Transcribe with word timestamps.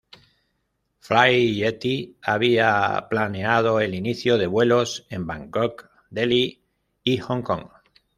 Fly 0.97 1.35
Yeti 1.57 2.17
había 2.23 3.05
planeado 3.07 3.79
el 3.79 3.93
inicio 3.93 4.39
de 4.39 4.47
vuelos 4.47 5.05
en 5.11 5.27
Bangkok, 5.27 5.91
Delhi 6.09 6.59
y 7.03 7.19
Hong 7.19 7.43
Kong. 7.43 7.67